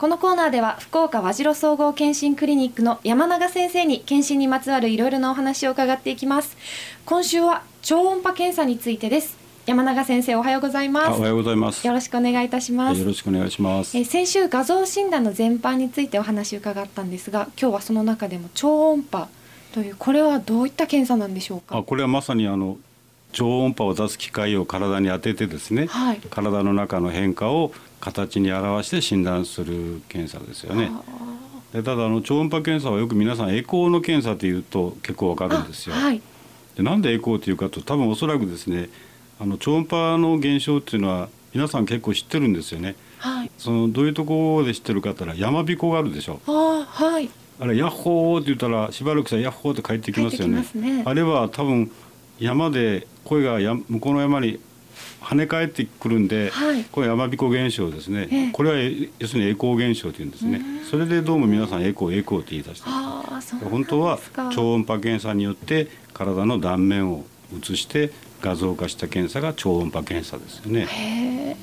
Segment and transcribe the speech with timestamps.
[0.00, 6.56] このコーナーでは福岡和白総合健診クリニックの山永先生に健診にまつわるいろいろなお話を伺っていきます。
[7.04, 9.36] 今週は超音波検査についてです。
[9.66, 11.18] 山永先生おはようございます。
[11.18, 11.86] おはようございます。
[11.86, 12.98] よろしくお願いいたします。
[12.98, 13.94] よろしくお願いします。
[13.94, 19.28] え先週画像診断の全般についてお話を伺ったんですが今日はその中でも超音波
[19.74, 21.76] というこれはどういった検査なんでしょうか？
[21.76, 22.78] あこれはまさにあの
[23.32, 30.90] 超音波を出す機械を体に当ててですね、はい、体の中の変化を形に表して診断する検査ですよね。
[31.72, 35.94] でただあの超音波検査はよく皆さんエコーの検査というと結構わかるんですよ。
[35.94, 36.20] はい、
[36.76, 38.88] でなんでエコーというかと多分おそらくですね
[39.38, 42.96] あの超音波の現象っていうのは皆さん結構知ってるんですよね。
[43.18, 46.40] はい、そのどういうところで知ってるかったら山彦があるでしょ。
[46.46, 47.28] あはい。
[47.60, 50.66] あれヤッホーって言ったらしばらくさヤッホーって帰ってきますよね。
[50.74, 51.90] ねあれは多分
[52.40, 54.58] 山で声がや向こうの山に
[55.20, 60.62] 跳ね返ってくるんで、はい、これ山彦現象ですね、えー、これは要するにエコー現象というんですね。
[60.90, 62.88] それでどうも皆さんエコーエコーって言い出して
[63.64, 64.18] 本当は
[64.52, 67.24] 超音波検査によって体の断面を
[67.58, 71.56] 写して画像化した検査が超音波検査ですよね。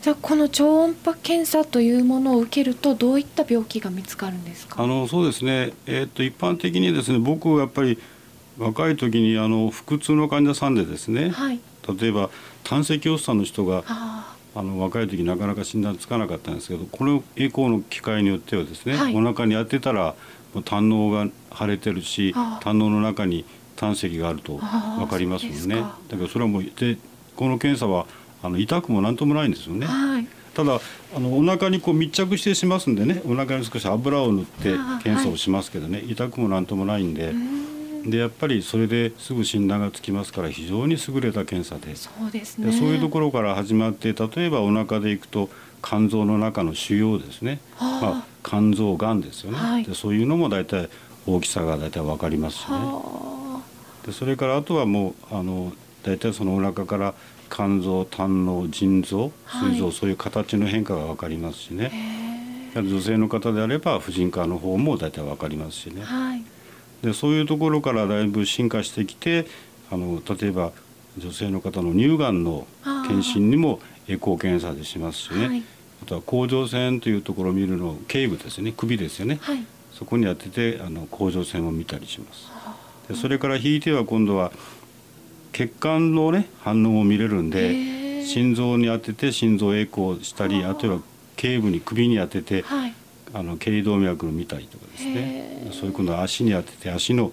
[0.00, 4.82] じゃあこの超音波検査というものを受けるとどういった病気が見つかるんですか？
[4.82, 5.72] あのそうですね。
[5.86, 7.98] えー、っと一般的にですね、僕はやっぱり
[8.58, 11.60] 若い時にあの腹痛の患者さんでですね、はい、
[12.00, 12.30] 例えば
[12.64, 20.14] 胆石発作の人があの若い時なかなか診断つかなかったんですけどこのエコーの機械によってはですね、はい、お腹に当てたら
[20.64, 23.44] 胆のが腫れてるし胆のの中に
[23.76, 25.76] 胆石があると分かりますもんね。
[25.76, 26.98] だけどそれはもうで
[27.34, 28.06] この検査は
[28.42, 29.86] あの痛くも何ともないんですよね。
[29.86, 30.26] はい。
[30.54, 30.80] ただ
[31.16, 37.32] あのお腹にこう密着してしますんでねお腹に少し油を塗って検査をしますけどね、痛くも何ともないんで。
[38.04, 41.94] でやっぱりそれですぐ診断がつきますから非常に優れた検査で。
[41.96, 42.72] そうですね。
[42.72, 45.48] そういうところから始まって例えばお腹でいくと
[45.82, 50.88] 肝臓の中の腫瘍ですね、はあ、まあ、肝臓がんですよね、はい、でそういうのも大体
[51.26, 53.60] 大きさが大体分かりますしね、は
[54.04, 55.72] あ、でそれからあとはもうあの
[56.04, 57.14] 大体そのお腹から
[57.50, 62.22] 肝臓胆の腎臓膵臓、はい、そういう形の変化が分かりますしね。
[62.74, 66.02] 女性の方であれば婦人科の方も大体分かりますしね。
[66.02, 66.42] はい
[67.02, 69.46] でそういうところからだいぶ進化してきて
[69.90, 70.72] あの例えば
[71.18, 72.66] 女性の方の乳がんの
[73.06, 75.62] 検診にもエコー検査でしますしね、はい、
[76.02, 78.72] あとは甲状腺というところを見るの頸部ですね。
[78.76, 82.48] 首ですよね、はい、そこに当ててあの甲状腺を見たりします。
[83.08, 84.52] でそれから引いては今度は
[85.52, 91.00] 血管のね反応を見れるんで心臓に当てて心臓エコーしたりあとは
[91.36, 92.94] 頸部に首に当てて、はい、
[93.34, 95.70] あの頸動脈を見たりとかですね。
[95.72, 97.32] そういう今度は足に当てて足の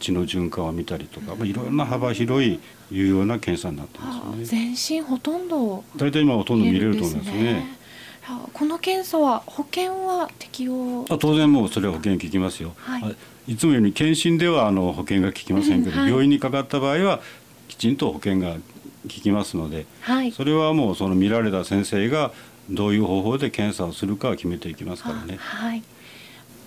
[0.00, 2.60] 血の循環を見たりとか、まあ、いろんな幅広い
[2.90, 4.44] 有用な検査になってますよね。
[4.44, 7.78] 全身ほとんど大体今ほとんど見れると思いますね。
[8.52, 11.06] この検査は保険は適用？
[11.08, 12.98] あ当然もうそれは保険効きますよ、は
[13.46, 17.20] い、いつもより検診ではあの保険が効きませんけど、うんはい、病院にかかった場合は
[17.68, 18.60] きちんと保険が効
[19.08, 22.32] きますので、はい、それはもうその見られた先生が
[22.70, 25.36] どういう方法で検査をするかを決めていきますからね。
[25.38, 25.82] はい、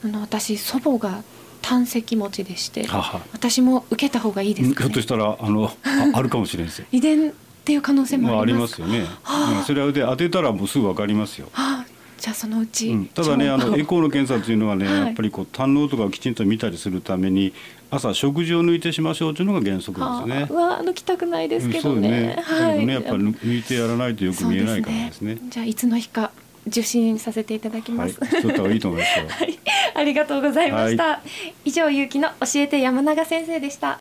[0.04, 1.24] あの私祖母が
[1.62, 2.88] 胆石持ちでして
[3.34, 5.72] 私も受けた方がいいですか、ね、ひょっとしたらあの
[6.14, 6.86] あるかもしれないですよ。
[6.92, 9.06] 遺伝っていう可能性もありますよね。
[9.66, 11.50] それで当てたらもうすぐわかりますよ。
[11.54, 11.71] はあ
[12.22, 17.52] じゃあそのうち、うん、ただねあのエコーの検査っていうのはね、はい、やっぱりこう胆のとかをきちんと見たりするために
[17.90, 20.48] 朝食事を抜いてしましょうというのが原則ですね。
[20.48, 22.10] うわ抜きたくないですけどね。
[22.36, 22.44] ね。
[22.44, 25.36] はい、ねやっぱり抜いてやらないとよく見えないからですね。
[25.38, 26.32] すねじゃあいつの日か
[26.68, 28.20] 受診させていただきます。
[28.20, 29.26] はい、った方がいいと思いますよ。
[29.34, 29.60] はい、
[29.96, 31.04] ありがとうございました。
[31.04, 34.01] はい、以上ゆうきの教えて山永先生でした。